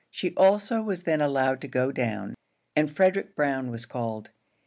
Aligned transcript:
She 0.09 0.33
also 0.33 0.81
was 0.81 1.03
then 1.03 1.21
allowed 1.21 1.61
to 1.61 1.67
go 1.67 1.91
down, 1.91 2.33
and 2.75 2.91
Frederick 2.91 3.35
Brown 3.35 3.69
was 3.69 3.85
called. 3.85 4.31